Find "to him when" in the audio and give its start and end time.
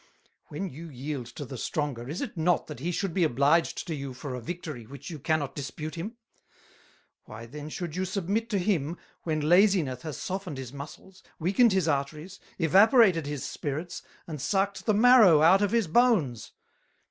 8.49-9.47